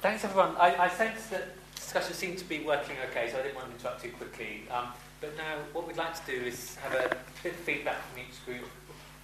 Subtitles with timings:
[0.00, 0.56] thanks everyone.
[0.58, 3.74] I, I sense that discussion seemed to be working okay, so I didn't want to
[3.74, 4.62] interrupt too quickly.
[4.70, 4.88] Um,
[5.20, 8.44] but now what we'd like to do is have a bit of feedback from each
[8.46, 8.68] group,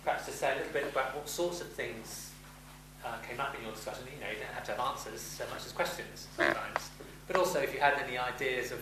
[0.04, 2.32] perhaps to say a little bit about what sorts of things
[3.04, 4.04] uh, came up in your discussion.
[4.14, 6.90] You know, you don't have to have answers so much as questions sometimes.
[7.26, 8.80] But also if you had any ideas of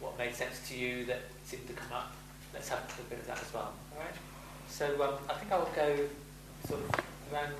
[0.00, 2.12] what made sense to you that seemed to come up,
[2.52, 3.72] let's have a little bit of that as well.
[3.96, 4.14] All right?
[4.68, 5.96] So um, I think I'll go
[6.68, 7.00] sort of
[7.32, 7.54] around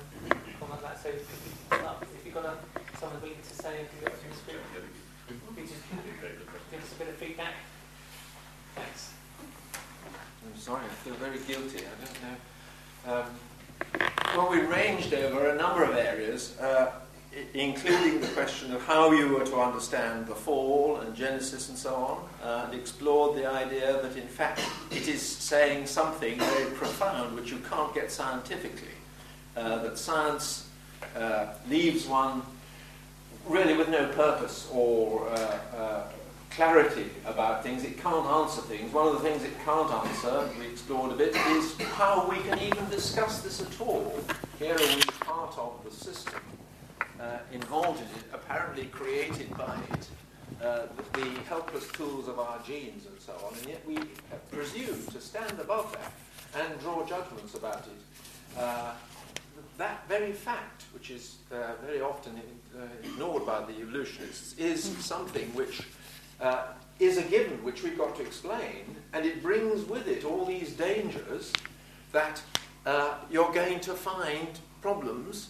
[0.73, 1.03] like that.
[1.03, 2.57] So if, if you've got a,
[2.97, 4.65] someone willing to say anything from the script,
[5.55, 5.83] please just
[6.71, 7.53] give us a bit of feedback.
[8.75, 9.13] Thanks.
[10.45, 11.85] I'm sorry, I feel very guilty.
[11.85, 12.37] I don't know.
[13.13, 13.25] Um,
[14.35, 16.91] well, we ranged over a number of areas, uh,
[17.53, 21.93] including the question of how you were to understand the fall and Genesis and so
[21.93, 24.61] on, uh, and explored the idea that in fact
[24.91, 28.87] it is saying something very profound which you can't get scientifically.
[29.55, 30.67] Uh, that science
[31.15, 32.41] uh, leaves one
[33.47, 36.03] really with no purpose or uh, uh,
[36.49, 37.83] clarity about things.
[37.83, 38.91] It can't answer things.
[38.93, 42.59] One of the things it can't answer, we explored a bit, is how we can
[42.59, 44.19] even discuss this at all.
[44.59, 46.41] Here are we part of the system
[47.19, 50.07] uh, involved in it, apparently created by it,
[50.63, 53.97] uh, the helpless tools of our genes and so on, and yet we
[54.51, 56.11] presume to stand above that
[56.61, 58.59] and draw judgments about it.
[58.59, 58.93] Uh,
[59.77, 62.39] that very fact, which is uh, very often
[62.77, 65.81] uh, ignored by the evolutionists, is something which
[66.41, 66.67] uh,
[66.99, 70.73] is a given which we've got to explain, and it brings with it all these
[70.73, 71.51] dangers
[72.11, 72.41] that
[72.85, 75.49] uh, you're going to find problems.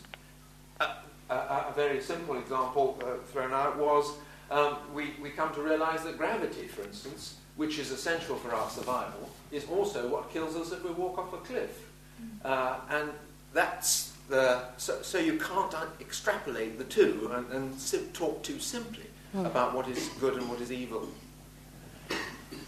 [0.80, 0.96] Uh,
[1.30, 4.14] a, a, very simple example uh, thrown out was
[4.52, 8.70] um, we, we come to realize that gravity, for instance, which is essential for our
[8.70, 11.90] survival, is also what kills us if we walk off a cliff.
[12.46, 13.10] Uh, and
[13.54, 19.46] that's the, so, so you can't extrapolate the two and, and talk too simply mm.
[19.46, 21.08] about what is good and what is evil.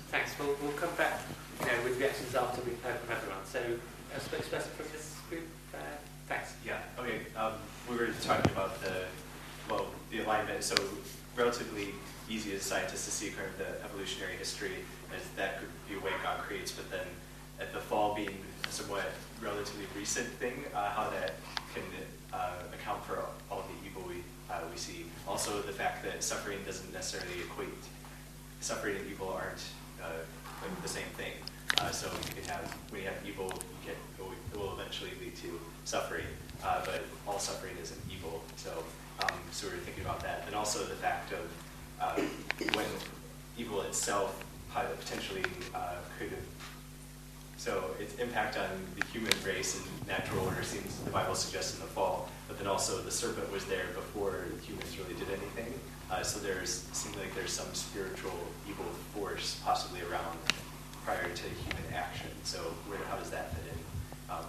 [0.10, 0.32] Thanks.
[0.40, 1.22] We'll, we'll come back
[1.62, 3.46] you know, with reactions after we've heard from everyone.
[3.46, 5.78] So, a spokesperson from this group, uh,
[6.28, 6.54] thanks.
[6.66, 7.22] Yeah, okay.
[7.36, 7.54] Um,
[7.90, 9.06] we were talking about the,
[9.70, 10.64] well, the alignment.
[10.64, 10.76] So,
[11.36, 11.90] relatively
[12.30, 14.72] easy as scientists to see kind of the evolutionary history
[15.16, 17.06] as that could be a way God creates, but then
[17.60, 19.06] at the fall being a somewhat
[19.42, 21.36] relatively recent thing, uh, how that
[21.74, 21.84] can
[22.34, 24.22] uh, account for all the evil we
[24.52, 27.70] uh, we see also the fact that suffering doesn't necessarily equate,
[28.60, 29.64] suffering and evil aren't
[30.04, 30.22] uh,
[30.62, 31.32] like the same thing.
[31.80, 35.36] Uh, so you can have, when you have evil, you get, it will eventually lead
[35.38, 36.28] to suffering,
[36.64, 38.44] uh, but all suffering isn't evil.
[38.58, 38.72] So,
[39.24, 40.44] um, so we're thinking about that.
[40.46, 42.86] And also the fact of when
[43.58, 44.44] evil itself
[45.00, 45.44] potentially
[46.20, 46.32] could
[47.66, 51.82] so its impact on the human race and natural order seems the Bible suggests in
[51.82, 55.74] the fall, but then also the serpent was there before humans really did anything.
[56.12, 58.38] Uh, so there's seems like there's some spiritual
[58.70, 60.38] evil force possibly around
[61.04, 62.30] prior to human action.
[62.44, 63.80] So where, how does that fit in?
[64.30, 64.46] Um,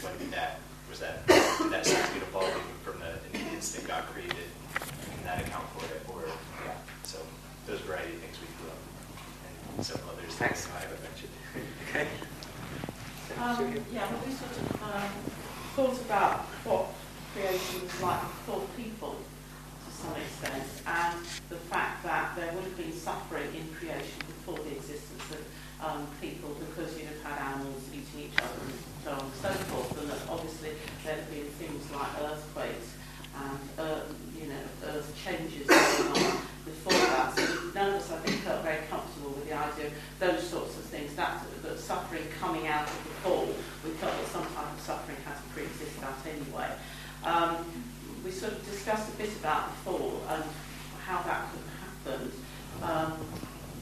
[0.00, 0.56] when did that
[0.88, 3.20] was that did that seem to be evolving from the,
[3.52, 4.48] instinct God created?
[4.80, 6.00] Can that account for it?
[6.08, 6.24] Or
[6.64, 7.18] yeah, so
[7.66, 8.80] those variety of things we grew up
[9.76, 10.68] and several others Thanks.
[10.74, 11.32] I haven't mentioned.
[11.90, 12.08] okay.
[13.38, 15.10] Um, yeah, we sort of um,
[15.76, 16.88] thought about what
[17.34, 21.20] creation was like for people to some extent, and
[21.52, 25.44] the fact that there would have been suffering in creation before the existence of
[25.84, 29.52] um, people because you'd have had animals eating each other and so on and so
[29.68, 30.70] forth, and that obviously
[31.04, 32.96] there have been things like earthquakes
[33.36, 34.00] and uh,
[34.40, 34.64] you know
[34.96, 37.36] earth changes going on before that.
[37.36, 37.42] So
[37.74, 40.84] none of us, I think, felt very comfortable with the idea of those sorts of
[40.84, 41.14] things.
[41.14, 43.46] That, that suffering coming out of the fall,
[43.84, 46.70] we felt that some type of suffering has pre-existed that anyway.
[47.24, 47.64] Um,
[48.24, 50.44] we sort of discussed a bit about the fall and
[51.04, 52.32] how that could have happened.
[52.82, 53.12] Um,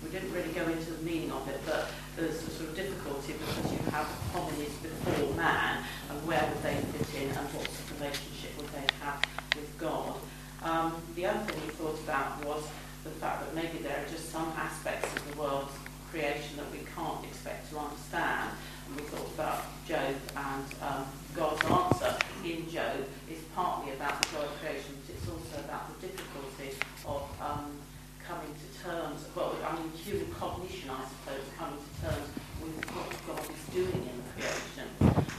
[0.03, 3.33] we didn't really go into the meaning of it, but there's a sort of difficulty
[3.33, 7.91] because you have hominids before man, and where would they fit in, and what sort
[7.91, 9.25] of relationship would they have
[9.57, 10.15] with God.
[10.63, 12.65] Um, the other thing we thought about was
[13.05, 15.73] the fact that maybe there are just some aspects of the world's
[16.11, 18.51] creation that we can't expect to understand,
[18.93, 21.05] we thought about Job and um,
[21.35, 22.15] God's answer
[22.45, 26.77] in Job is partly about the joy of creation, but it's also about the difficulty
[27.07, 27.73] of um,
[28.21, 32.29] coming to terms, well, I mean, human cognition, I suppose, coming to terms
[32.61, 34.89] with what God is doing in the creation.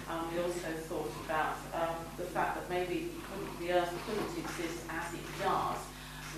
[0.10, 3.12] Um, we also thought about um, the fact that maybe
[3.62, 5.80] the Earth couldn't exist as it does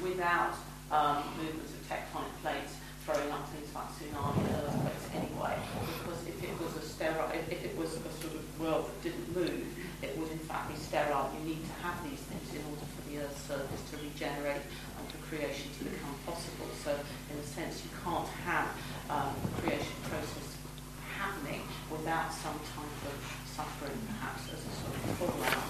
[0.03, 0.56] without
[0.91, 2.75] um, movements of tectonic plates
[3.07, 5.56] throwing up things like tsunami and earthquakes anyway,
[6.03, 8.98] because if it was a sterile, if, if it was a sort of world that
[9.04, 9.65] didn't move,
[10.01, 11.30] it would in fact be sterile.
[11.39, 15.04] You need to have these things in order for the Earth's surface to regenerate and
[15.09, 16.69] for creation to become possible.
[16.83, 16.92] So
[17.31, 18.69] in a sense, you can't have
[19.09, 20.57] um, the creation process
[21.18, 23.15] happening without some type of
[23.50, 25.65] suffering, perhaps as a sort of fallout.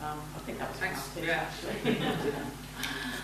[0.00, 1.16] Um, I think that was Thanks.
[1.16, 1.44] it, Yeah.
[1.48, 1.96] actually.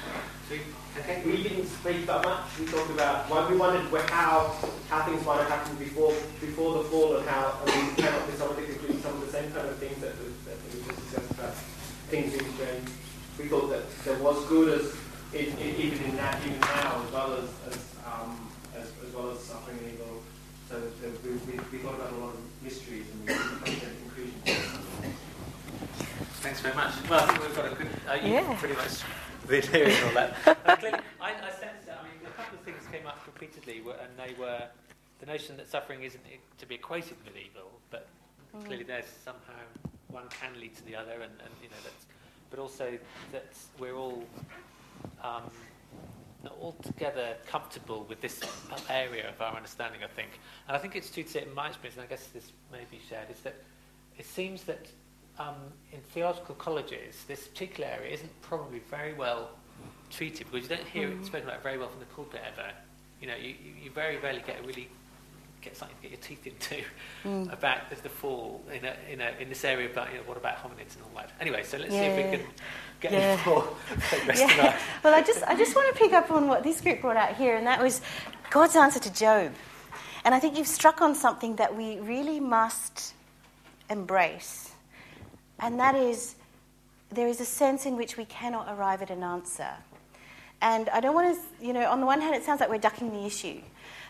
[0.98, 1.22] Okay.
[1.26, 2.40] We didn't speak that much.
[2.58, 4.54] We talked about why we wondered how
[4.88, 8.26] how things might have happened before before the fall and how and we came up
[8.26, 10.00] with some of the conclusions, some of the same kind of things
[10.46, 11.54] that, that we just discussed about
[12.08, 12.90] things being changed.
[13.38, 14.94] We thought that there was good as
[15.34, 19.30] in, in, even in that even now as well as as, um, as, as well
[19.30, 20.22] as suffering and evil.
[20.68, 23.34] So there, we, we, we thought about a lot of mysteries and we
[23.70, 24.66] came to conclusions.
[26.40, 26.92] Thanks very much.
[27.10, 27.88] Well, I think we've got a good.
[28.08, 28.56] Uh, you Yeah.
[28.58, 29.02] pretty much
[29.48, 30.34] been hearing all that.
[30.66, 31.98] And clearly, I, I sense that.
[32.00, 34.62] I mean, a couple of things came up repeatedly, were, and they were
[35.20, 36.22] the notion that suffering isn't
[36.58, 38.08] to be equated with evil, but
[38.64, 39.58] clearly there's somehow
[40.08, 42.06] one can lead to the other, and, and you know that's.
[42.48, 42.96] But also
[43.32, 44.22] that we're all
[45.22, 45.50] um,
[46.44, 48.40] not altogether comfortable with this
[48.88, 50.02] area of our understanding.
[50.04, 50.30] I think,
[50.68, 52.84] and I think it's true to say in my experience, and I guess this may
[52.90, 53.56] be shared, is that
[54.16, 54.86] it seems that
[55.38, 55.56] um,
[55.92, 59.50] in theological colleges, this particular area isn't probably very well
[60.10, 62.70] treated because you don't hear it spoken about very well from the pulpit ever.
[63.20, 64.88] You know, you, you, you very rarely get a really
[65.66, 66.84] get something to get your teeth into
[67.24, 67.52] mm.
[67.52, 70.36] about the, the fall in a, in a, in this area about you know what
[70.36, 71.32] about hominids and all that.
[71.40, 72.30] Anyway, so let's see if Yeah.
[72.30, 72.46] we can
[73.00, 73.18] get Yeah.
[73.18, 73.62] any more
[74.08, 74.46] progress Yeah.
[74.48, 74.76] tonight.
[75.02, 77.34] Well, I just, I just want to pick up on what this group brought out
[77.36, 78.00] here, and that was
[78.50, 79.52] God's answer to Job.
[80.24, 83.14] And I think you've struck on something that we really must
[83.90, 84.72] embrace,
[85.60, 86.36] and that is
[87.10, 89.70] there is a sense in which we cannot arrive at an answer.
[90.60, 92.78] And I don't want to, you know, on the one hand, it sounds like we're
[92.78, 93.60] ducking the issue,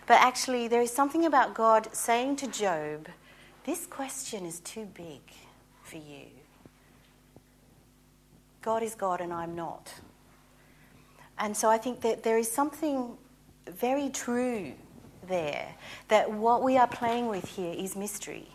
[0.07, 3.09] but actually, there is something about God saying to Job,
[3.65, 5.21] This question is too big
[5.83, 6.27] for you.
[8.61, 9.93] God is God and I'm not.
[11.37, 13.17] And so I think that there is something
[13.69, 14.73] very true
[15.27, 15.75] there
[16.07, 18.47] that what we are playing with here is mystery.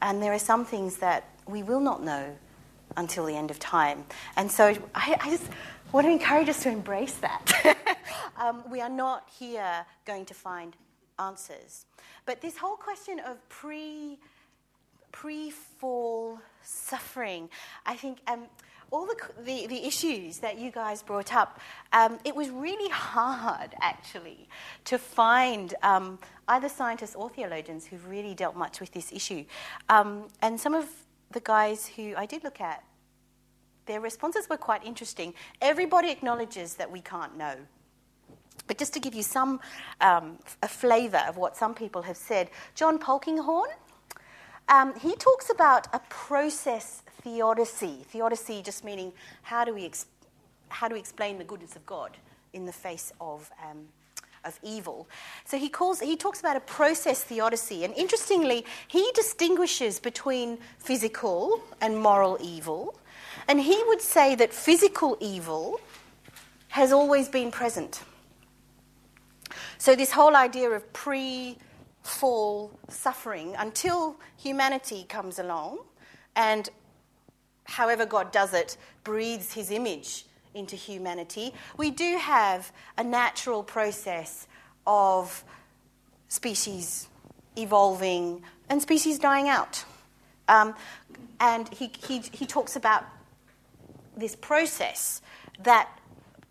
[0.00, 2.36] And there are some things that we will not know
[2.96, 4.04] until the end of time.
[4.36, 5.50] And so I, I just
[5.92, 7.98] want to encourage us to embrace that.
[8.36, 10.76] um, we are not here going to find
[11.18, 11.86] answers.
[12.26, 14.18] But this whole question of pre
[15.12, 17.48] pre fall suffering.
[17.86, 18.44] I think um,
[18.90, 21.60] all the, the, the issues that you guys brought up,
[21.92, 24.48] um, it was really hard actually
[24.84, 26.18] to find um,
[26.48, 29.44] either scientists or theologians who've really dealt much with this issue.
[29.88, 30.86] Um, and some of
[31.32, 32.82] the guys who I did look at,
[33.88, 35.34] their responses were quite interesting.
[35.60, 37.56] Everybody acknowledges that we can't know.
[38.68, 39.60] But just to give you some
[40.00, 43.72] um, a flavour of what some people have said, John Polkinghorne,
[44.68, 48.04] um, he talks about a process theodicy.
[48.04, 49.12] Theodicy just meaning
[49.42, 50.06] how do we ex-
[50.68, 52.16] how do we explain the goodness of God
[52.52, 53.88] in the face of um,
[54.44, 55.08] of evil?
[55.46, 61.62] So he calls he talks about a process theodicy, and interestingly, he distinguishes between physical
[61.80, 62.94] and moral evil,
[63.46, 65.80] and he would say that physical evil
[66.68, 68.02] has always been present.
[69.78, 71.56] So this whole idea of pre
[72.02, 75.78] fall suffering until humanity comes along
[76.36, 76.68] and
[77.64, 84.46] however God does it, breathes his image into humanity, we do have a natural process
[84.86, 85.44] of
[86.28, 87.08] species
[87.56, 89.84] evolving and species dying out.
[90.48, 90.74] Um,
[91.40, 93.04] and he, he, he talks about
[94.18, 95.22] this process
[95.62, 95.88] that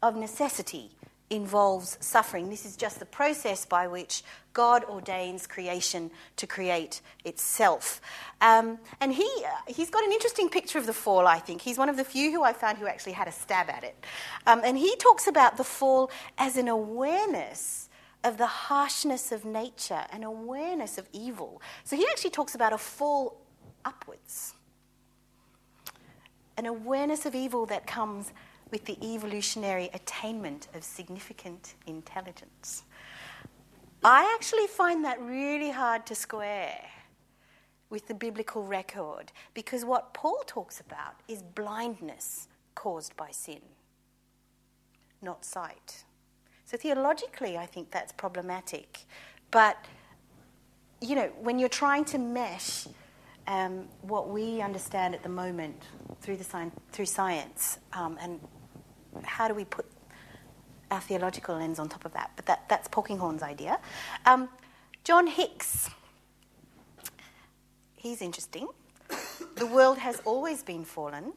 [0.01, 0.91] of necessity
[1.29, 2.49] involves suffering.
[2.49, 7.99] This is just the process by which God ordains creation to create itself.
[8.39, 11.61] Um, and he, uh, he's got an interesting picture of the fall, I think.
[11.61, 13.95] He's one of the few who I found who actually had a stab at it.
[14.45, 17.89] Um, and he talks about the fall as an awareness
[18.23, 21.61] of the harshness of nature, an awareness of evil.
[21.83, 23.41] So he actually talks about a fall
[23.83, 24.53] upwards,
[26.57, 28.33] an awareness of evil that comes
[28.71, 32.83] with the evolutionary attainment of significant intelligence.
[34.03, 36.79] I actually find that really hard to square
[37.89, 43.61] with the biblical record because what Paul talks about is blindness caused by sin,
[45.21, 46.03] not sight.
[46.65, 48.99] So theologically, I think that's problematic.
[49.51, 49.77] But,
[51.01, 52.87] you know, when you're trying to mesh
[53.47, 55.81] um, what we understand at the moment
[56.21, 58.39] through, the sci- through science um, and
[59.23, 59.85] how do we put
[60.91, 62.31] our theological lens on top of that?
[62.35, 63.79] But that, that's Polkinghorne's idea.
[64.25, 64.49] Um,
[65.03, 65.89] John Hicks,
[67.95, 68.67] he's interesting.
[69.55, 71.33] the world has always been fallen,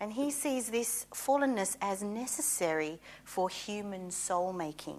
[0.00, 4.98] and he sees this fallenness as necessary for human soul making.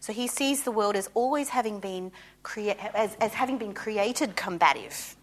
[0.00, 4.36] So he sees the world as always having been crea- as, as having been created
[4.36, 5.16] combative.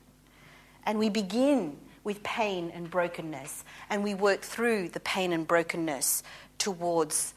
[0.84, 6.24] And we begin with pain and brokenness, and we work through the pain and brokenness
[6.58, 7.34] towards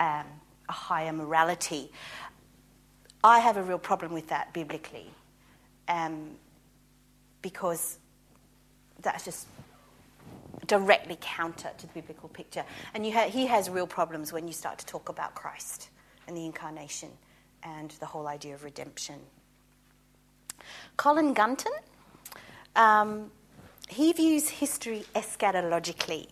[0.00, 0.24] um,
[0.68, 1.90] a higher morality.
[3.22, 5.10] I have a real problem with that biblically,
[5.88, 6.30] um,
[7.42, 7.98] because
[9.02, 9.46] that's just
[10.66, 12.64] directly counter to the biblical picture.
[12.94, 15.90] And ha- he has real problems when you start to talk about Christ
[16.26, 17.10] and the incarnation
[17.64, 19.16] and the whole idea of redemption.
[20.96, 21.72] Colin Gunton,
[22.76, 23.30] um,
[23.88, 26.28] he views history eschatologically.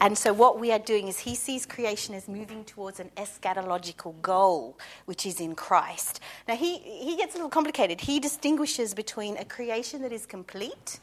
[0.00, 4.20] And so, what we are doing is he sees creation as moving towards an eschatological
[4.22, 6.20] goal, which is in Christ.
[6.48, 8.00] Now, he, he gets a little complicated.
[8.00, 10.98] He distinguishes between a creation that is complete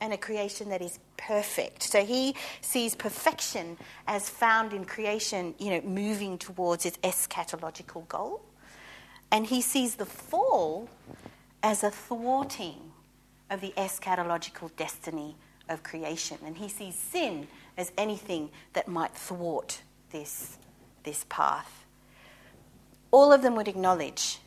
[0.00, 1.82] and a creation that is perfect.
[1.82, 3.76] So he sees perfection
[4.06, 8.42] as found in creation, you know, moving towards its eschatological goal.
[9.30, 10.88] And he sees the fall
[11.62, 12.92] as a thwarting
[13.50, 15.36] of the eschatological destiny
[15.68, 16.38] of creation.
[16.44, 20.58] And he sees sin as anything that might thwart this,
[21.04, 21.84] this path.
[23.10, 24.38] All of them would acknowledge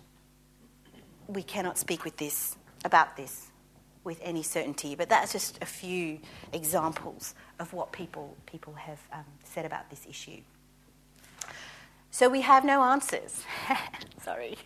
[1.28, 3.48] we cannot speak with this about this
[4.04, 6.20] with any certainty, but that's just a few
[6.54, 10.42] examples of what people, people have um, said about this issue.
[12.12, 13.44] So we have no answers.
[14.24, 14.58] Sorry.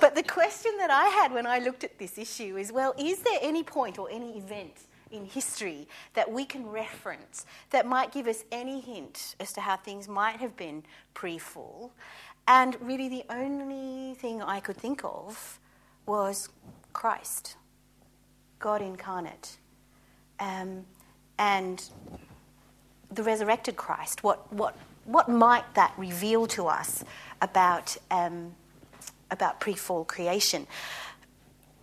[0.00, 3.18] But the question that I had when I looked at this issue is well, is
[3.20, 8.26] there any point or any event in history that we can reference that might give
[8.26, 11.92] us any hint as to how things might have been pre fall?
[12.48, 15.58] And really, the only thing I could think of
[16.06, 16.48] was
[16.92, 17.56] Christ.
[18.58, 19.58] God incarnate,
[20.38, 20.84] um,
[21.38, 21.82] and
[23.10, 24.22] the resurrected Christ.
[24.22, 24.76] What, what,
[25.06, 27.04] what might that reveal to us
[27.40, 28.54] about, um,
[29.30, 30.66] about pre fall creation?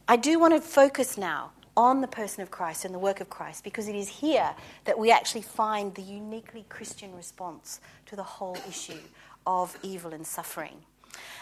[0.08, 3.30] I do want to focus now on the person of Christ and the work of
[3.30, 4.54] Christ because it is here
[4.86, 9.00] that we actually find the uniquely Christian response to the whole issue
[9.48, 10.78] of evil and suffering.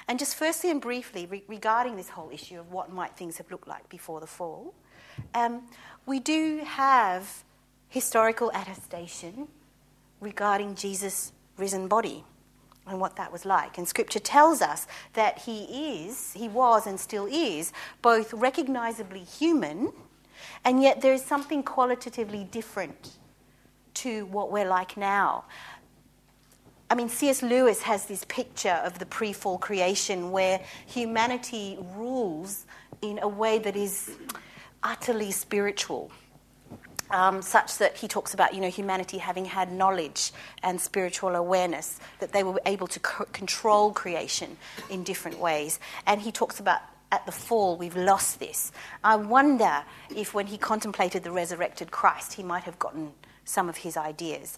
[0.08, 3.50] And just firstly and briefly re- regarding this whole issue of what might things have
[3.52, 4.74] looked like before the fall,
[5.34, 5.64] um,
[6.06, 7.44] we do have
[7.90, 9.48] historical attestation
[10.20, 12.24] regarding Jesus' risen body
[12.88, 13.78] and what that was like.
[13.78, 19.92] And scripture tells us that he is, he was, and still is both recognizably human,
[20.66, 23.18] and yet there is something qualitatively different
[23.94, 25.46] to what we're like now.
[26.90, 27.42] I mean, C.S.
[27.42, 32.66] Lewis has this picture of the pre fall creation where humanity rules
[33.02, 34.12] in a way that is
[34.84, 36.12] utterly spiritual.
[37.12, 40.32] Um, such that he talks about, you know, humanity having had knowledge
[40.64, 44.56] and spiritual awareness, that they were able to co- control creation
[44.90, 45.78] in different ways.
[46.08, 46.80] And he talks about
[47.12, 48.72] at the fall, we've lost this.
[49.04, 49.84] I wonder
[50.16, 53.12] if when he contemplated the resurrected Christ, he might have gotten
[53.44, 54.58] some of his ideas.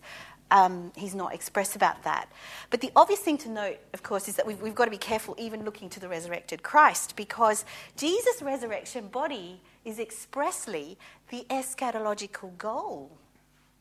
[0.52, 2.30] Um, he's not express about that.
[2.70, 4.98] But the obvious thing to note, of course, is that we've, we've got to be
[4.98, 7.66] careful even looking to the resurrected Christ because
[7.98, 10.98] Jesus' resurrection body is expressly
[11.30, 13.18] the eschatological goal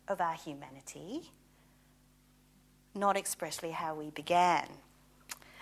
[0.08, 1.30] of our humanity,
[2.94, 4.66] not expressly how we began.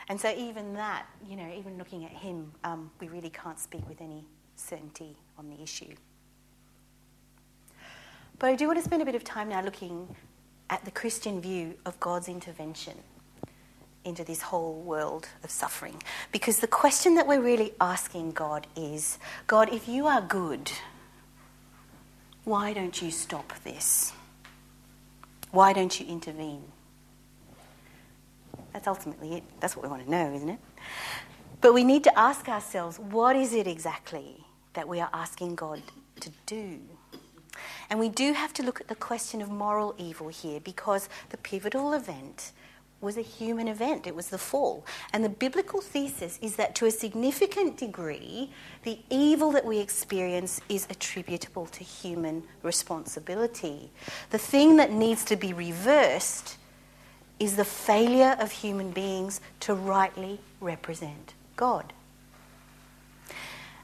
[0.09, 3.89] And so, even that, you know, even looking at him, um, we really can't speak
[3.89, 4.25] with any
[4.57, 5.95] certainty on the issue.
[8.39, 10.17] But I do want to spend a bit of time now looking
[10.69, 12.95] at the Christian view of God's intervention
[14.05, 16.03] into this whole world of suffering.
[16.33, 20.73] Because the question that we're really asking God is God, if you are good,
[22.45, 24.13] why don't you stop this?
[25.51, 26.65] Why don't you intervene?
[28.73, 29.43] That's ultimately it.
[29.61, 30.59] That's what we want to know, isn't it?
[31.61, 35.83] But we need to ask ourselves what is it exactly that we are asking God
[36.21, 36.79] to do?
[37.91, 41.37] And we do have to look at the question of moral evil here because the
[41.37, 42.53] pivotal event
[43.01, 44.07] was a human event.
[44.07, 44.85] It was the fall.
[45.13, 48.51] And the biblical thesis is that to a significant degree,
[48.83, 53.91] the evil that we experience is attributable to human responsibility.
[54.31, 56.57] The thing that needs to be reversed
[57.39, 61.93] is the failure of human beings to rightly represent God.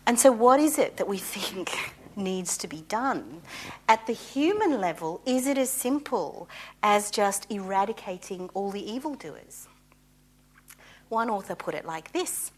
[0.06, 3.42] And so, what is it that we think needs to be done.
[3.88, 6.48] At the human level, is it as simple
[6.82, 9.68] as just eradicating all the evildoers?
[11.08, 12.50] One author put it like this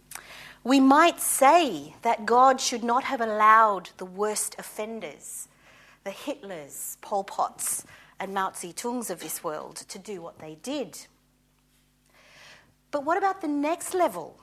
[0.64, 5.48] We might say that God should not have allowed the worst offenders
[6.04, 7.84] the Hitlers, Pol Pots,
[8.18, 11.06] and Mao Zedongs of this world to do what they did.
[12.90, 14.40] But what about the next level?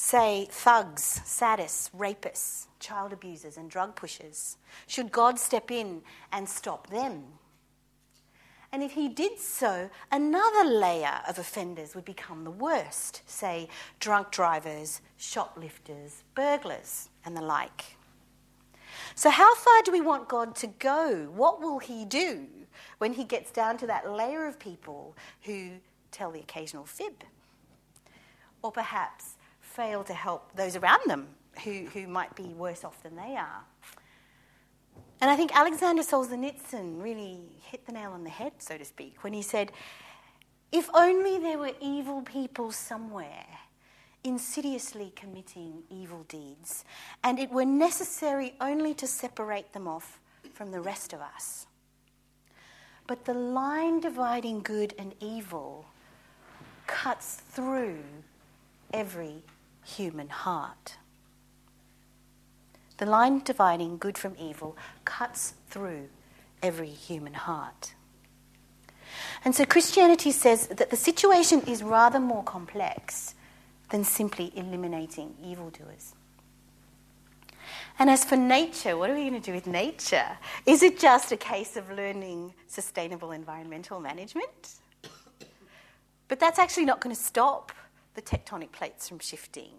[0.00, 4.56] Say, thugs, sadists, rapists, child abusers, and drug pushers.
[4.86, 7.24] Should God step in and stop them?
[8.70, 14.30] And if he did so, another layer of offenders would become the worst, say, drunk
[14.30, 17.96] drivers, shoplifters, burglars, and the like.
[19.16, 21.28] So, how far do we want God to go?
[21.34, 22.46] What will he do
[22.98, 25.72] when he gets down to that layer of people who
[26.12, 27.24] tell the occasional fib?
[28.62, 29.34] Or perhaps
[29.78, 31.28] fail to help those around them
[31.62, 33.62] who, who might be worse off than they are?
[35.20, 39.22] And I think Alexander Solzhenitsyn really hit the nail on the head, so to speak,
[39.22, 39.70] when he said,
[40.72, 43.46] If only there were evil people somewhere
[44.24, 46.84] insidiously committing evil deeds,
[47.22, 50.18] and it were necessary only to separate them off
[50.52, 51.68] from the rest of us.
[53.06, 55.86] But the line dividing good and evil
[56.88, 58.00] cuts through
[58.92, 59.44] every
[59.96, 60.96] human heart.
[62.98, 66.08] The line dividing good from evil cuts through
[66.62, 67.94] every human heart.
[69.44, 73.34] And so Christianity says that the situation is rather more complex
[73.90, 76.14] than simply eliminating evildoers.
[77.98, 80.38] And as for nature, what are we going to do with nature?
[80.66, 84.74] Is it just a case of learning sustainable environmental management?
[86.28, 87.72] But that's actually not going to stop
[88.18, 89.70] the tectonic plates from shifting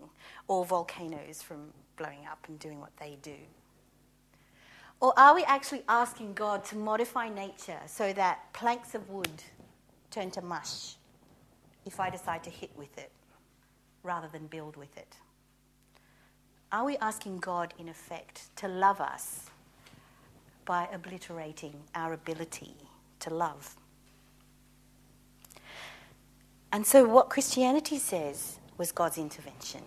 [0.48, 3.36] or volcanoes from blowing up and doing what they do?
[5.01, 9.43] Or are we actually asking God to modify nature so that planks of wood
[10.10, 10.96] turn to mush
[11.86, 13.12] if I decide to hit with it
[14.03, 15.17] rather than build with it?
[16.72, 19.50] Are we asking God, in effect, to love us
[20.63, 22.75] by obliterating our ability
[23.19, 23.75] to love?
[26.72, 29.82] And so, what Christianity says was God's intervention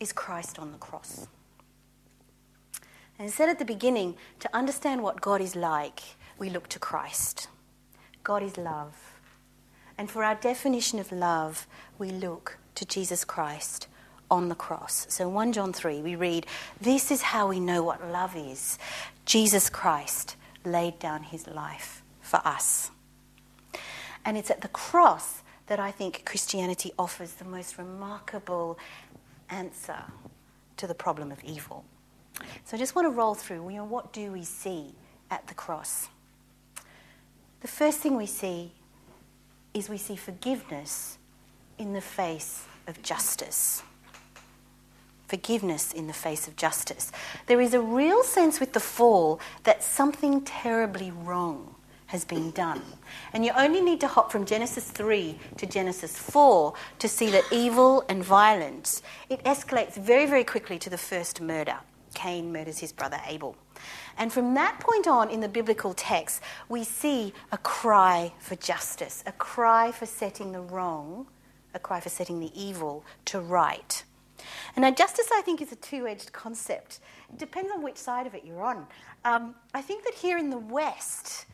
[0.00, 1.26] is Christ on the cross.
[3.18, 6.00] And said at the beginning, to understand what God is like,
[6.38, 7.48] we look to Christ.
[8.22, 8.94] God is love.
[9.96, 11.66] And for our definition of love,
[11.98, 13.88] we look to Jesus Christ
[14.30, 15.06] on the cross.
[15.08, 16.46] So 1 John 3, we read,
[16.80, 18.78] This is how we know what love is.
[19.24, 22.90] Jesus Christ laid down his life for us.
[24.24, 28.78] And it's at the cross that I think Christianity offers the most remarkable
[29.50, 30.02] answer
[30.76, 31.84] to the problem of evil.
[32.64, 34.94] So I just want to roll through, you know, what do we see
[35.30, 36.08] at the cross?
[37.60, 38.72] The first thing we see
[39.74, 41.18] is we see forgiveness
[41.78, 43.82] in the face of justice.
[45.26, 47.12] Forgiveness in the face of justice.
[47.46, 51.74] There is a real sense with the fall that something terribly wrong
[52.08, 52.82] has been done.
[53.32, 57.44] And you only need to hop from Genesis 3 to Genesis 4 to see that
[57.52, 61.76] evil and violence, it escalates very, very quickly to the first murder.
[62.14, 63.56] Cain murders his brother Abel.
[64.16, 69.22] And from that point on in the biblical text, we see a cry for justice,
[69.26, 71.26] a cry for setting the wrong,
[71.74, 74.02] a cry for setting the evil to right.
[74.74, 77.00] And now, justice, I think, is a two edged concept.
[77.30, 78.86] It depends on which side of it you're on.
[79.24, 81.46] Um, I think that here in the West,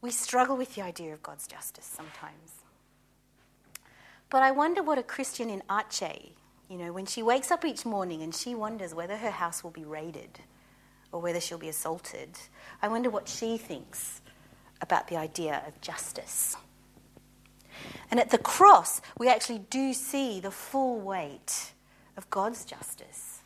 [0.00, 2.62] we struggle with the idea of God's justice sometimes.
[4.30, 6.30] But I wonder what a Christian in Aceh,
[6.68, 9.70] you know, when she wakes up each morning and she wonders whether her house will
[9.70, 10.40] be raided
[11.10, 12.30] or whether she'll be assaulted,
[12.82, 14.20] I wonder what she thinks
[14.80, 16.56] about the idea of justice.
[18.10, 21.72] And at the cross, we actually do see the full weight
[22.16, 23.40] of God's justice,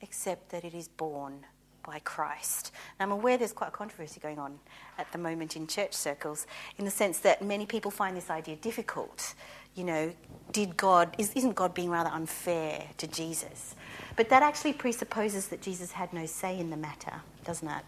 [0.00, 1.44] except that it is borne
[1.84, 2.72] by Christ.
[2.98, 4.58] And I'm aware there's quite a controversy going on
[5.00, 6.46] at the moment in church circles,
[6.78, 9.34] in the sense that many people find this idea difficult.
[9.74, 10.12] You know,
[10.52, 13.74] did God, is, isn't God being rather unfair to Jesus?
[14.16, 17.84] But that actually presupposes that Jesus had no say in the matter, doesn't it?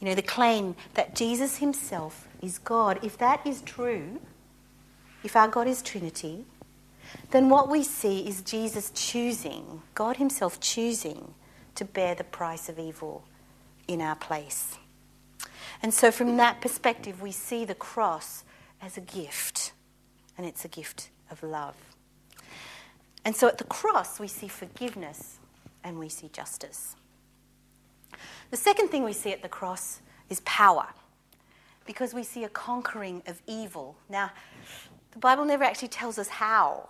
[0.00, 4.20] You know, the claim that Jesus himself is God, if that is true,
[5.24, 6.44] if our God is Trinity,
[7.30, 11.34] then what we see is Jesus choosing, God Himself choosing
[11.74, 13.24] to bear the price of evil
[13.88, 14.76] in our place.
[15.82, 18.44] And so, from that perspective, we see the cross
[18.80, 19.72] as a gift,
[20.38, 21.74] and it's a gift of love.
[23.24, 25.38] And so, at the cross, we see forgiveness
[25.82, 26.94] and we see justice.
[28.50, 30.86] The second thing we see at the cross is power,
[31.84, 33.96] because we see a conquering of evil.
[34.08, 34.30] Now,
[35.10, 36.88] the Bible never actually tells us how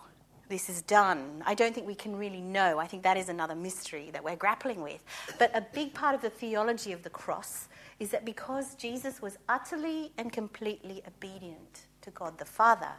[0.53, 1.41] this is done.
[1.47, 2.77] I don't think we can really know.
[2.77, 5.03] I think that is another mystery that we're grappling with.
[5.39, 9.39] But a big part of the theology of the cross is that because Jesus was
[9.49, 12.91] utterly and completely obedient to God the Father,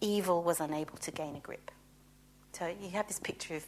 [0.00, 1.70] evil was unable to gain a grip.
[2.50, 3.64] So you have this picture of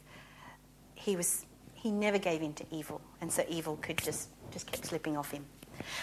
[0.96, 4.84] he was he never gave in to evil, and so evil could just just keep
[4.84, 5.44] slipping off him.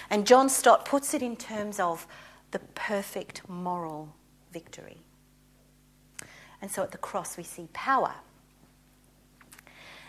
[0.10, 2.08] And John Stott puts it in terms of
[2.52, 4.16] the perfect moral
[4.54, 5.02] victory.
[6.62, 8.14] And so at the cross we see power.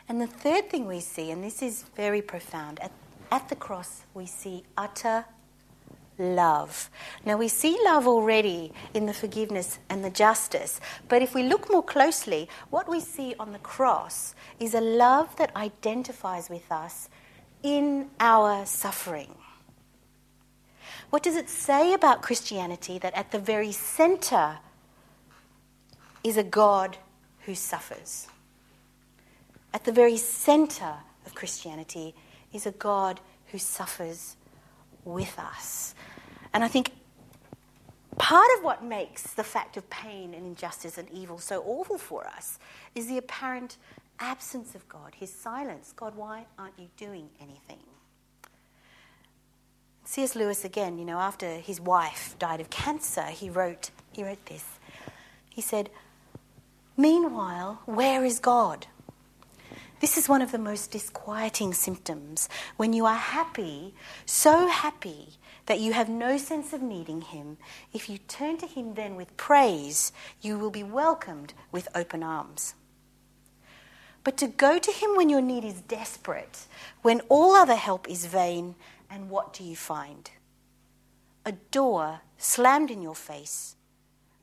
[0.08, 2.92] And the third thing we see, and this is very profound, at,
[3.30, 5.26] at the cross we see utter
[6.18, 6.90] love.
[7.24, 11.70] Now we see love already in the forgiveness and the justice, but if we look
[11.70, 17.08] more closely, what we see on the cross is a love that identifies with us
[17.62, 19.34] in our suffering.
[21.10, 24.58] What does it say about Christianity that at the very center
[26.24, 26.96] is a God
[27.40, 28.28] who suffers?
[29.72, 30.94] At the very center
[31.26, 32.14] of Christianity
[32.52, 34.36] is a God who suffers
[35.04, 35.94] with us.
[36.52, 36.92] And I think
[38.18, 42.26] part of what makes the fact of pain and injustice and evil so awful for
[42.26, 42.58] us
[42.94, 43.76] is the apparent
[44.18, 45.92] absence of God, his silence.
[45.94, 47.78] God, why aren't you doing anything?
[50.04, 50.34] C.S.
[50.34, 54.64] Lewis again, you know, after his wife died of cancer, he wrote he wrote this.
[55.48, 55.90] He said,
[57.00, 58.88] "Meanwhile, where is God?"
[60.00, 63.94] This is one of the most disquieting symptoms when you are happy,
[64.26, 67.56] so happy that you have no sense of needing Him.
[67.92, 72.74] If you turn to Him then with praise, you will be welcomed with open arms.
[74.24, 76.66] But to go to Him when your need is desperate,
[77.02, 78.74] when all other help is vain,
[79.08, 80.32] and what do you find?
[81.46, 83.76] A door slammed in your face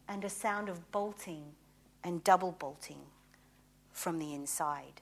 [0.07, 1.55] and a sound of bolting
[2.05, 2.99] and double bolting
[3.91, 5.01] from the inside.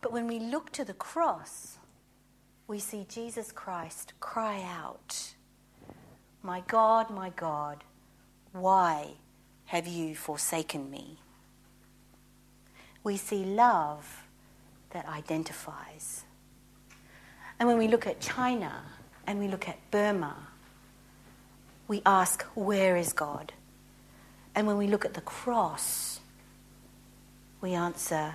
[0.00, 1.78] But when we look to the cross,
[2.68, 5.34] we see Jesus Christ cry out,
[6.40, 7.82] My God, my God,
[8.52, 9.14] why
[9.66, 11.18] have you forsaken me?
[13.02, 14.28] We see love
[14.90, 16.24] that identifies.
[17.58, 18.84] And when we look at China
[19.26, 20.36] and we look at Burma,
[21.88, 23.52] we ask, Where is God?
[24.58, 26.18] And when we look at the cross,
[27.60, 28.34] we answer,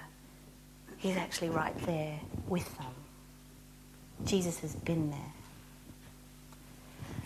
[0.96, 2.94] He's actually right there with them.
[4.24, 5.34] Jesus has been there.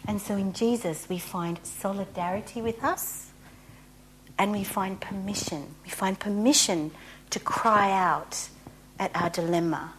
[0.08, 3.30] And so in Jesus, we find solidarity with us
[4.40, 5.76] and we find permission.
[5.84, 6.90] We find permission
[7.30, 8.50] to cry out
[8.98, 9.94] at our dilemma.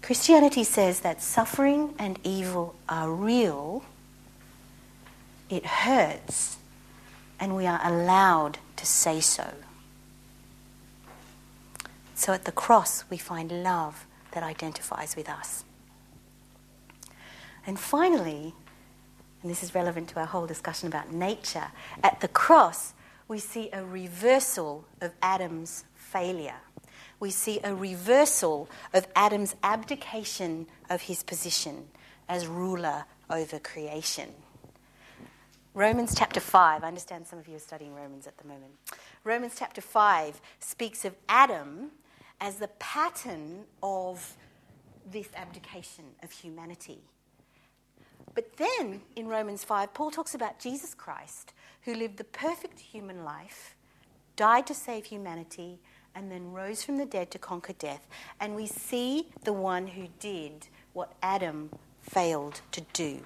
[0.00, 3.84] Christianity says that suffering and evil are real,
[5.50, 6.56] it hurts,
[7.38, 9.52] and we are allowed to say so.
[12.14, 15.64] So at the cross, we find love that identifies with us.
[17.66, 18.54] And finally,
[19.42, 21.68] and this is relevant to our whole discussion about nature,
[22.02, 22.94] at the cross,
[23.28, 26.60] we see a reversal of Adam's failure.
[27.18, 31.88] We see a reversal of Adam's abdication of his position
[32.28, 34.30] as ruler over creation.
[35.76, 38.72] Romans chapter 5, I understand some of you are studying Romans at the moment.
[39.24, 41.90] Romans chapter 5 speaks of Adam
[42.40, 44.38] as the pattern of
[45.12, 47.00] this abdication of humanity.
[48.34, 53.22] But then in Romans 5, Paul talks about Jesus Christ, who lived the perfect human
[53.22, 53.76] life,
[54.34, 55.78] died to save humanity,
[56.14, 58.08] and then rose from the dead to conquer death.
[58.40, 61.68] And we see the one who did what Adam
[62.00, 63.20] failed to do.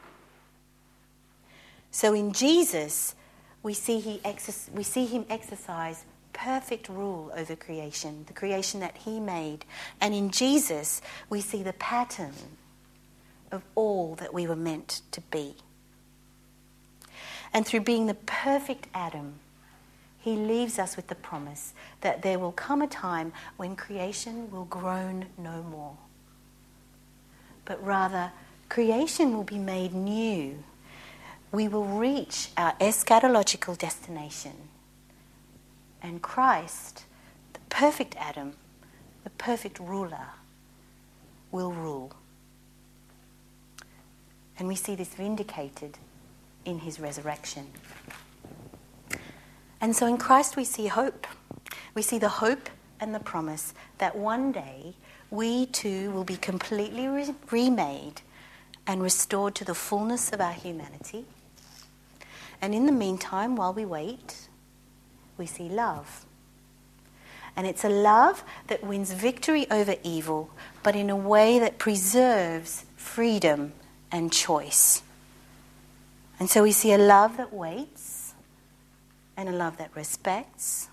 [1.90, 3.14] So in Jesus,
[3.62, 4.20] we see, he
[4.72, 9.64] we see him exercise perfect rule over creation, the creation that He made.
[10.00, 12.32] And in Jesus, we see the pattern
[13.52, 15.54] of all that we were meant to be.
[17.52, 19.34] And through being the perfect Adam,
[20.20, 21.72] he leaves us with the promise
[22.02, 25.96] that there will come a time when creation will groan no more.
[27.64, 28.30] But rather,
[28.68, 30.62] creation will be made new.
[31.52, 34.52] We will reach our eschatological destination
[36.02, 37.04] and Christ,
[37.52, 38.54] the perfect Adam,
[39.24, 40.28] the perfect ruler,
[41.50, 42.12] will rule.
[44.58, 45.98] And we see this vindicated
[46.64, 47.66] in his resurrection.
[49.80, 51.26] And so in Christ we see hope.
[51.94, 52.68] We see the hope
[53.00, 54.94] and the promise that one day
[55.30, 58.20] we too will be completely re- remade
[58.86, 61.24] and restored to the fullness of our humanity
[62.62, 64.48] And in the meantime, while we wait,
[65.38, 66.26] we see love.
[67.56, 70.50] And it's a love that wins victory over evil,
[70.82, 73.72] but in a way that preserves freedom
[74.12, 75.02] and choice.
[76.38, 78.34] And so we see a love that waits,
[79.36, 80.88] and a love that respects,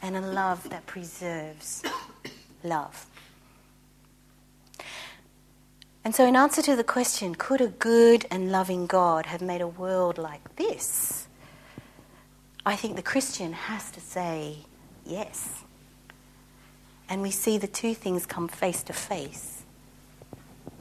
[0.00, 1.82] and a love that preserves
[2.64, 3.06] love.
[6.04, 9.60] And so, in answer to the question, could a good and loving God have made
[9.60, 11.28] a world like this?
[12.66, 14.58] I think the Christian has to say
[15.04, 15.62] yes.
[17.08, 19.62] And we see the two things come face to face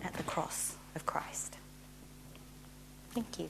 [0.04, 1.58] at the cross of Christ.
[3.14, 3.50] Thank you.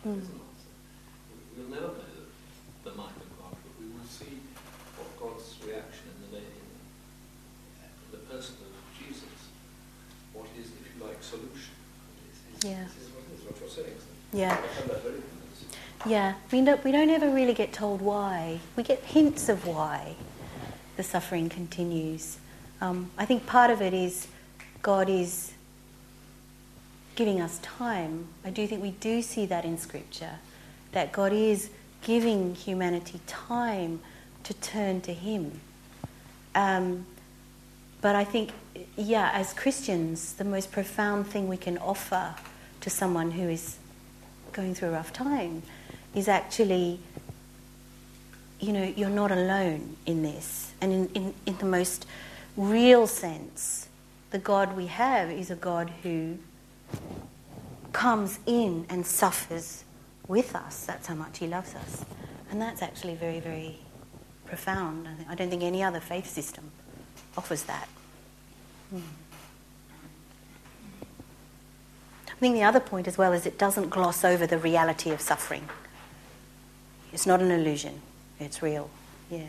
[0.00, 0.16] Mm.
[1.56, 4.40] We'll never know the, the mind of God, but we will see
[4.96, 9.52] what God's reaction in the, in the person of Jesus,
[10.32, 11.76] what is, if you like, solution.
[12.64, 12.88] yeah.
[12.88, 14.19] This is what, is, what you're saying.
[14.32, 14.60] Yeah.
[16.06, 18.60] Yeah, we don't, we don't ever really get told why.
[18.76, 20.14] We get hints of why
[20.96, 22.38] the suffering continues.
[22.80, 24.26] Um, I think part of it is
[24.82, 25.52] God is
[27.16, 28.28] giving us time.
[28.44, 30.38] I do think we do see that in Scripture,
[30.92, 31.68] that God is
[32.02, 34.00] giving humanity time
[34.44, 35.60] to turn to Him.
[36.54, 37.04] Um,
[38.00, 38.52] but I think,
[38.96, 42.34] yeah, as Christians, the most profound thing we can offer
[42.80, 43.76] to someone who is
[44.52, 45.62] going through a rough time
[46.14, 47.00] is actually,
[48.58, 50.72] you know, you're not alone in this.
[50.80, 52.06] And in, in, in the most
[52.56, 53.88] real sense,
[54.30, 56.38] the God we have is a God who
[57.92, 59.84] comes in and suffers
[60.28, 60.86] with us.
[60.86, 62.04] That's how much he loves us.
[62.50, 63.78] And that's actually very, very
[64.46, 65.08] profound.
[65.28, 66.70] I don't think any other faith system
[67.36, 67.88] offers that.
[68.90, 69.00] Hmm.
[72.40, 75.20] I think the other point as well is it doesn't gloss over the reality of
[75.20, 75.68] suffering.
[77.12, 78.00] It's not an illusion,
[78.38, 78.88] it's real.
[79.30, 79.42] Yeah.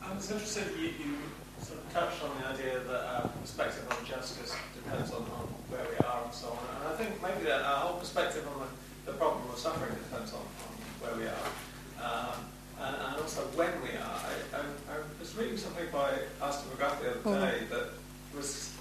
[0.00, 1.18] I was interested, you, you
[1.60, 5.82] sort of touched on the idea that our perspective on justice depends on, on where
[5.90, 6.58] we are and so on.
[6.78, 10.34] And I think maybe that our whole perspective on the, the problem of suffering depends
[10.34, 10.70] on, on
[11.02, 11.50] where we are.
[11.98, 12.46] Um,
[12.80, 14.22] and, and, also when we are.
[14.22, 14.60] I, I,
[14.94, 17.70] I, was reading something by Alister McGrath the other day mm.
[17.70, 17.88] that
[18.36, 18.73] was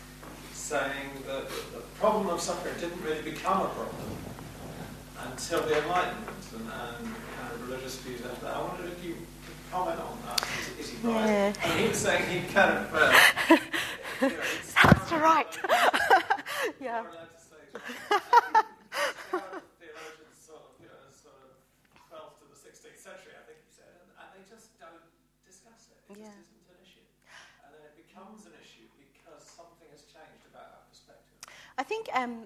[0.64, 3.96] saying that the problem of suffering didn't really become a problem
[5.28, 8.56] until the Enlightenment and, and kind of religious views after that.
[8.56, 10.48] I wondered if you could comment on that?
[10.80, 11.26] Is, is he right?
[11.26, 11.54] Yeah.
[11.68, 12.94] Mean, he was saying he kind of.
[12.94, 13.58] Uh,
[14.22, 14.36] you know,
[14.84, 15.60] That's right.
[16.80, 17.04] yeah.
[26.24, 27.04] isn't an issue.
[27.66, 31.36] And then it becomes an issue because something has changed about our perspective.
[31.78, 32.44] I think, um,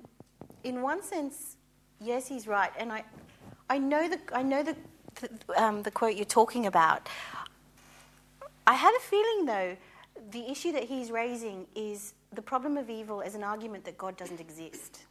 [0.63, 1.57] in one sense,
[1.99, 2.71] yes, he's right.
[2.77, 3.03] And I,
[3.69, 4.75] I know the, I know the
[5.21, 5.29] the,
[5.63, 7.09] um, the quote you're talking about.
[8.65, 9.77] I have a feeling, though,
[10.31, 14.17] the issue that he's raising is the problem of evil as an argument that God
[14.17, 15.05] doesn't exist.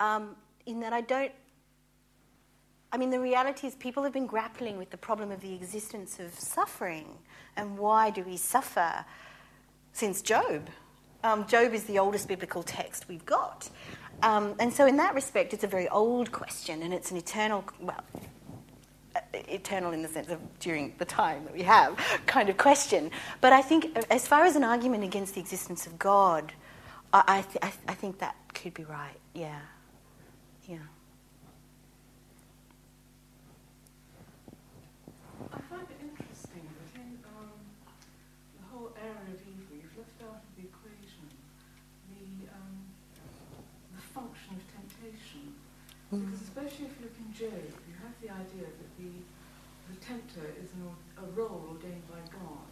[0.00, 1.32] Um, in that I don't.
[2.90, 6.18] I mean, the reality is people have been grappling with the problem of the existence
[6.18, 7.06] of suffering
[7.56, 9.04] and why do we suffer.
[9.92, 10.68] since Job.
[11.24, 13.68] Um, Job is the oldest biblical text we've got.
[14.22, 17.64] Um, and so, in that respect, it's a very old question and it's an eternal,
[17.80, 18.02] well,
[19.34, 23.10] eternal in the sense of during the time that we have kind of question.
[23.40, 26.52] But I think, as far as an argument against the existence of God,
[27.12, 29.16] I, th- I, th- I think that could be right.
[29.34, 29.60] Yeah.
[35.52, 37.56] I find it interesting that in um,
[38.60, 41.24] the whole area of evil, you've left out of the equation
[42.12, 42.84] the, um,
[43.96, 45.54] the function of temptation.
[46.12, 46.30] Mm.
[46.30, 49.14] Because especially if you look in Job, you have the idea that the,
[49.94, 50.90] the tempter is an,
[51.22, 52.66] a role ordained by God.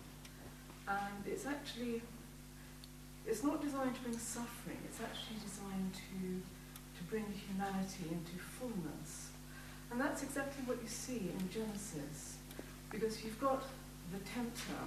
[0.90, 2.02] And it's actually,
[3.26, 6.18] it's not designed to bring suffering, it's actually designed to,
[6.98, 9.30] to bring humanity into fullness.
[9.92, 12.42] And that's exactly what you see in Genesis.
[12.90, 13.62] Because you've got
[14.10, 14.82] the tempter,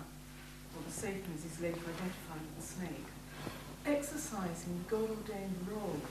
[0.75, 3.07] or the Satan as he's later identified with the snake,
[3.85, 6.01] exercising the God-ordained role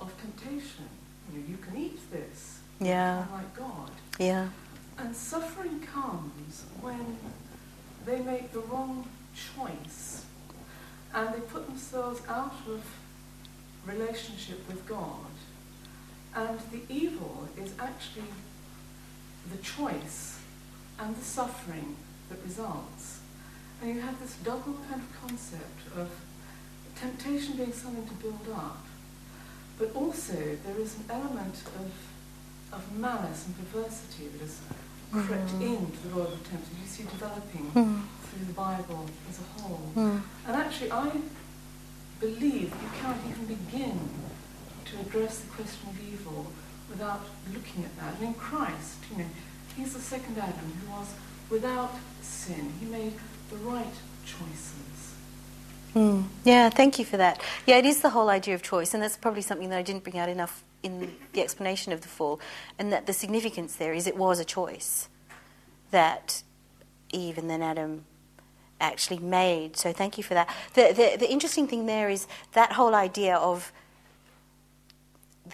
[0.00, 0.90] of temptation.
[1.32, 3.90] You know, you can eat this, Yeah, unlike God.
[4.18, 4.48] yeah.
[4.98, 7.18] And suffering comes when
[8.06, 10.24] they make the wrong choice
[11.12, 12.82] and they put themselves out of
[13.84, 15.26] relationship with God.
[16.34, 18.24] And the evil is actually
[19.50, 20.38] the choice
[20.98, 21.96] and the suffering
[22.28, 23.20] that results.
[23.82, 26.10] And you have this double kind of concept of
[26.98, 28.78] temptation being something to build up,
[29.78, 31.90] but also there is an element of,
[32.78, 34.60] of malice and perversity that has
[35.12, 36.76] crept into the world of temptation.
[36.82, 38.02] You see developing Mm.
[38.24, 39.92] through the Bible as a whole.
[39.94, 40.22] Mm.
[40.46, 41.10] And actually, I
[42.20, 43.98] believe you can't even begin
[44.86, 46.46] to address the question of evil
[46.90, 48.14] without looking at that.
[48.18, 49.30] And in Christ, you know,
[49.76, 51.08] he's the second Adam who was
[51.50, 52.72] without sin.
[52.80, 53.14] He made
[53.50, 54.95] the right choices.
[55.96, 56.24] Mm.
[56.44, 57.40] Yeah, thank you for that.
[57.64, 60.04] Yeah, it is the whole idea of choice, and that's probably something that I didn't
[60.04, 62.38] bring out enough in the explanation of the fall,
[62.78, 65.08] and that the significance there is it was a choice
[65.92, 66.42] that
[67.12, 68.04] Eve and then Adam
[68.78, 69.78] actually made.
[69.78, 70.54] So thank you for that.
[70.74, 73.72] The, the, the interesting thing there is that whole idea of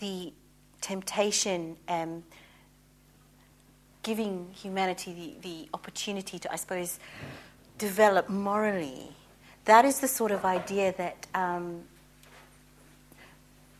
[0.00, 0.32] the
[0.80, 2.24] temptation um,
[4.02, 6.98] giving humanity the, the opportunity to, I suppose,
[7.78, 9.10] develop morally.
[9.64, 11.82] That is the sort of idea that um,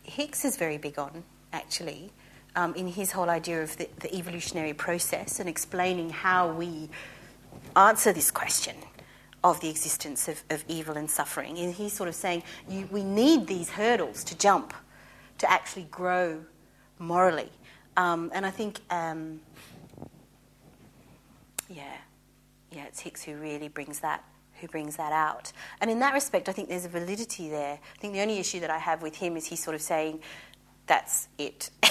[0.05, 2.13] Hicks is very big on, actually,
[2.55, 6.89] um, in his whole idea of the, the evolutionary process and explaining how we
[7.75, 8.77] answer this question
[9.43, 11.59] of the existence of, of evil and suffering.
[11.59, 14.73] And he's sort of saying you, we need these hurdles to jump
[15.39, 16.45] to actually grow
[16.99, 17.51] morally.
[17.97, 19.41] Um, and I think, um,
[21.69, 21.97] yeah,
[22.71, 24.25] yeah, it's Hicks who really brings that
[24.63, 25.53] who brings that out.
[25.83, 27.75] And in that respect, I think there's a validity there.
[27.75, 30.21] I think the only issue that I have with him is he's sort of saying,
[30.87, 31.71] "That's it."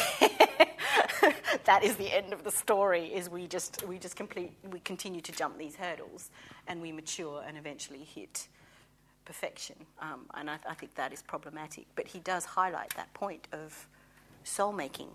[1.66, 3.14] that is the end of the story.
[3.14, 6.32] Is we just we just complete we continue to jump these hurdles,
[6.68, 8.48] and we mature and eventually hit
[9.26, 9.76] perfection.
[10.00, 11.86] Um, and I, I think that is problematic.
[11.96, 13.88] But he does highlight that point of
[14.44, 15.10] soul making.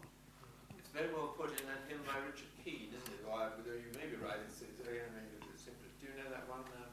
[0.78, 3.24] It's very well put in that hymn by Richard Keane, isn't it?
[3.26, 5.82] Or, you may be right, it's, it's very maybe it's simple.
[6.00, 6.60] Do you know that one?
[6.70, 6.86] Uh,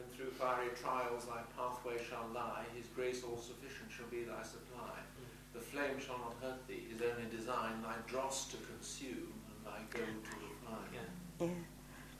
[0.00, 4.42] when through fiery trials thy pathway shall lie, his grace all sufficient shall be thy
[4.42, 4.96] supply.
[5.52, 9.80] The flame shall not hurt thee, his only design, thy dross to consume and thy
[9.92, 10.88] gold to refine.
[10.94, 11.46] Yeah.
[11.46, 11.52] Yeah.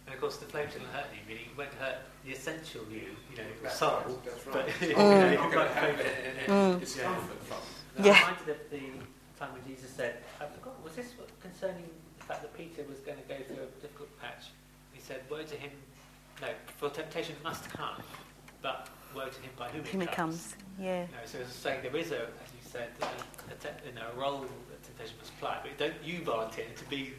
[0.07, 1.47] And of course, the flame shouldn't hurt you, really.
[1.49, 4.03] It won't hurt the essential you, you know, your That's soul.
[4.05, 4.75] right, that's But, right.
[4.83, 6.13] you You're know, not you going might to have focus.
[6.27, 6.71] any- Mm.
[6.73, 7.99] any discomfort from it.
[7.99, 8.19] I'm Yeah.
[8.19, 8.83] reminded of the
[9.39, 11.87] time when Jesus said, I forgot, was this what- concerning
[12.19, 14.51] the fact that Peter was going to go through a difficult patch?
[14.93, 15.71] He said, Woe to him,
[16.41, 16.49] no,
[16.79, 18.03] for temptation must come,
[18.63, 20.55] but woe to him by whom, Whom it comes.
[20.79, 21.03] Yeah.
[21.03, 23.05] You know, so it's saying there is a, as you said, a,
[23.53, 26.85] a, te- you know, a role that temptation must play, but don't you volunteer to
[26.89, 27.13] be,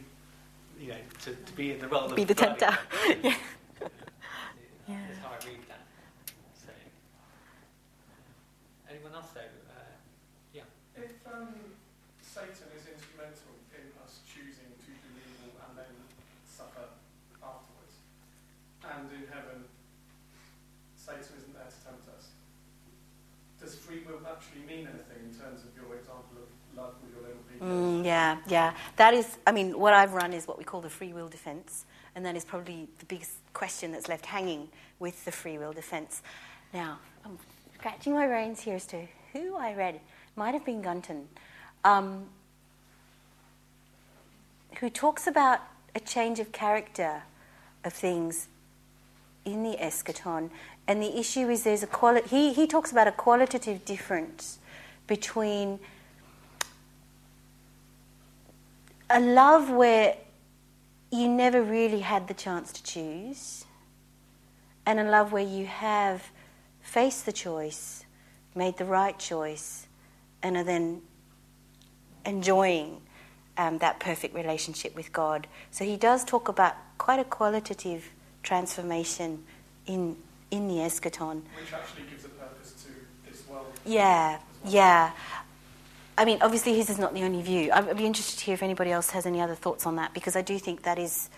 [0.79, 2.77] you know, to, to be in the role of Be the tempter.
[3.05, 3.19] it.
[3.23, 3.35] yeah.
[4.89, 4.97] Yeah.
[5.07, 5.83] That's how I read that.
[6.55, 6.71] So,
[8.89, 9.41] anyone else though?
[9.41, 10.61] Uh,
[11.01, 11.55] If um,
[12.21, 15.93] Satan is instrumental in us choosing to do evil and then
[16.45, 16.85] suffer
[17.41, 17.95] afterwards,
[19.09, 19.63] in heaven,
[20.95, 22.27] Satan isn't there to tempt us,
[23.59, 27.21] does free will actually mean anything in terms of your example of love with your
[27.21, 27.67] little people?
[27.67, 28.73] Mm, yeah, yeah.
[28.97, 31.85] That is, I mean, what I've run is what we call the free will defence,
[32.15, 36.21] and that is probably the biggest question that's left hanging with the free will defence.
[36.73, 37.37] Now, I'm
[37.75, 39.99] scratching my brains here as to who I read.
[40.35, 41.27] Might have been Gunton,
[41.83, 42.25] um,
[44.79, 45.59] who talks about
[45.93, 47.23] a change of character
[47.83, 48.47] of things
[49.45, 50.49] in the eschaton.
[50.87, 54.59] And the issue is there's a quali- he, he talks about a qualitative difference
[55.07, 55.79] between
[59.09, 60.15] a love where
[61.11, 63.65] you never really had the chance to choose,
[64.85, 66.31] and a love where you have
[66.81, 68.05] faced the choice,
[68.55, 69.87] made the right choice,
[70.41, 71.01] and are then
[72.25, 73.01] enjoying
[73.57, 75.47] um, that perfect relationship with God.
[75.69, 78.09] So he does talk about quite a qualitative
[78.43, 79.43] transformation
[79.85, 80.15] in
[80.51, 81.41] in the eschaton.
[81.55, 83.67] Which actually gives a purpose to this world.
[83.85, 85.11] Yeah, yeah.
[86.17, 87.71] I mean, obviously, his is not the only view.
[87.71, 90.35] I'd be interested to hear if anybody else has any other thoughts on that because
[90.35, 91.29] I do think that is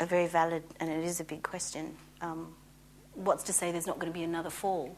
[0.00, 1.96] a very valid and it is a big question.
[2.20, 2.54] Um,
[3.14, 4.96] what's to say there's not going to be another fall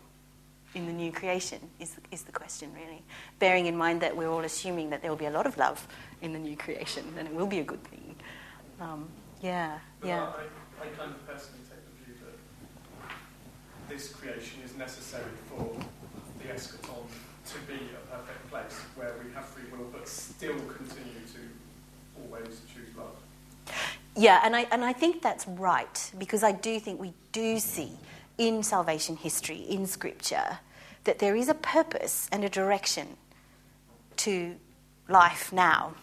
[0.74, 3.03] in the new creation is, is the question, really.
[3.39, 5.87] Bearing in mind that we're all assuming that there will be a lot of love
[6.20, 8.16] in the new creation and it will be a good thing.
[8.80, 9.09] Um,
[9.41, 10.22] yeah, But yeah.
[10.24, 10.43] I,
[10.85, 15.74] I kind of personally take the view that this creation is necessary for
[16.43, 17.07] the eschaton
[17.47, 22.61] to be a perfect place where we have free will but still continue to always
[22.72, 23.16] choose love.
[24.14, 27.93] Yeah, and I, and I think that's right because I do think we do see
[28.37, 30.59] in salvation history, in scripture,
[31.05, 33.16] that there is a purpose and a direction
[34.18, 34.57] to
[35.09, 35.95] life now.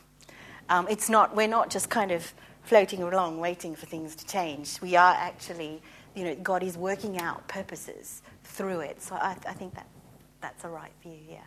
[0.70, 2.34] Um, it's not, we're not just kind of
[2.64, 4.80] floating along waiting for things to change.
[4.82, 5.82] We are actually,
[6.16, 9.02] you know, God is working out purposes through it.
[9.02, 9.88] So I, I think that
[10.42, 11.38] that's a right view, yeah.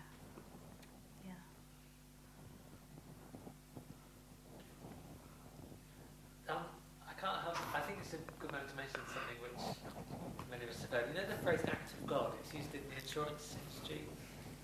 [1.26, 1.34] Yeah.
[6.54, 6.62] Um,
[7.08, 7.56] I can't help.
[7.74, 9.76] I think it's a good moment to mention something which
[10.50, 11.08] many of us have heard.
[11.08, 14.02] You know the phrase "act of God." It's used in the insurance industry.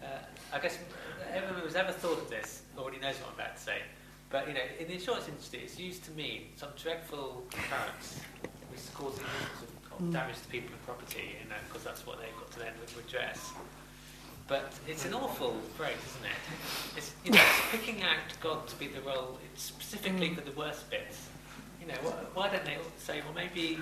[0.02, 0.06] Uh,
[0.52, 0.78] I guess
[1.32, 3.82] everyone who's ever thought of this already knows what I'm about to say.
[4.30, 8.20] But you know, in the insurance industry, it's used to mean some dreadful occurrence
[8.70, 10.12] which is causing all sorts of Mm.
[10.14, 13.50] damage to people and property, and because that's what they've got to then redress.
[14.48, 16.96] But it's an awful phrase, isn't it?
[16.96, 20.36] It's, you know, it's picking out God to be the role, it's specifically Mm.
[20.36, 21.26] for the worst bits.
[21.82, 23.78] You know, why, why don't they say, well, maybe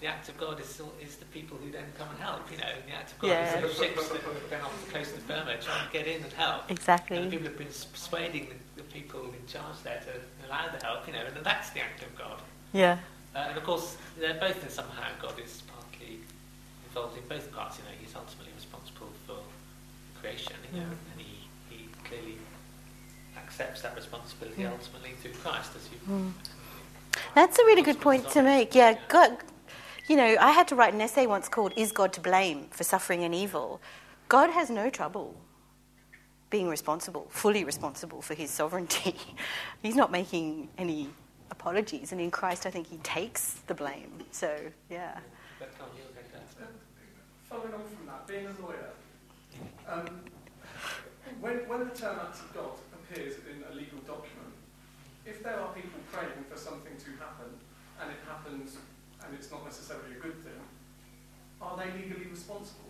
[0.00, 2.72] the act of God is, is the people who then come and help, you know,
[2.86, 3.58] the act of God Yeah.
[3.58, 6.22] is the ships that are going off the coast of Burma trying to get in
[6.22, 6.70] and help.
[6.70, 7.18] Exactly.
[7.18, 11.06] And people have been persuading the, the people in charge there to allow the help,
[11.06, 12.40] you know, and that's the act of God.
[12.72, 12.98] Yeah.
[13.34, 16.18] Uh, and of course, they're both in somehow God is partly
[16.88, 17.78] involved in both parts.
[17.78, 19.36] You know, He's ultimately responsible for
[20.20, 21.12] creation, you know, Mm.
[21.12, 21.36] and he,
[21.68, 22.38] he clearly
[23.36, 24.72] accepts that responsibility Mm.
[24.72, 25.98] ultimately through Christ, as you.
[26.12, 26.32] Mm.
[27.34, 28.74] That's a really good point to make.
[28.74, 29.36] Yeah, God,
[30.10, 32.82] you know, I had to write an essay once called Is God to Blame for
[32.82, 33.80] Suffering and Evil?
[34.28, 35.36] God has no trouble
[36.50, 39.14] being responsible, fully responsible for his sovereignty.
[39.84, 41.10] He's not making any
[41.52, 44.24] apologies, and in Christ, I think he takes the blame.
[44.32, 44.52] So,
[44.90, 45.16] yeah.
[47.48, 48.90] Following on from that, being a lawyer,
[49.88, 50.22] um,
[51.40, 54.54] when, when the term act of God appears in a legal document,
[55.24, 57.54] if there are people praying for something to happen
[58.02, 58.78] and it happens
[59.26, 60.60] and it's not necessarily a good thing,
[61.60, 62.88] are they legally responsible?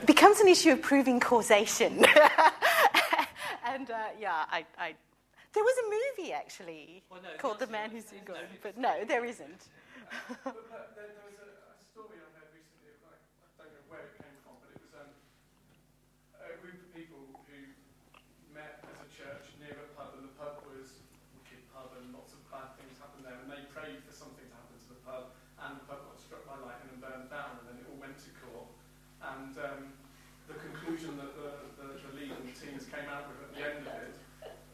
[0.00, 2.04] It becomes an issue of proving causation.
[3.64, 4.94] and uh, yeah, I, I,
[5.52, 5.86] there was a
[6.20, 9.24] movie actually Well, no, called The Man Who Sued no, God, it's- but no, there
[9.24, 9.68] isn't.
[10.44, 13.20] but, but there, there was a, a story I heard recently, of, like,
[13.60, 15.10] I don't know where it came from, but it was um,
[16.40, 17.58] a group of people who
[18.56, 22.08] met as a church near a pub, and the pub was a wicked pub, and
[22.16, 25.00] lots of bad things happened there, and they prayed for something to happen to the
[25.04, 28.00] pub, and the pub got struck by lightning and burned down, and then it all
[28.00, 28.68] went to court,
[29.20, 29.92] and um,
[30.48, 33.94] the conclusion that the, the, the legal teams came out with at the end of
[34.02, 34.14] it,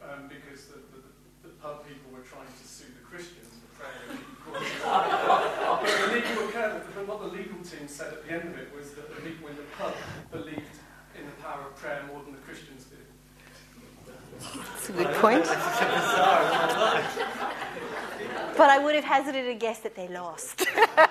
[0.01, 1.01] um, because the, the,
[1.45, 4.17] the pub people were trying to sue the Christians for praying.
[4.49, 8.73] but the legal occurred, but what the legal team said at the end of it
[8.75, 9.93] was that the people in the pub
[10.31, 10.81] believed
[11.13, 13.05] in the power of prayer more than the Christians did.
[14.41, 15.45] That's a good point.
[18.57, 20.65] but I would have hazarded a guess that they lost.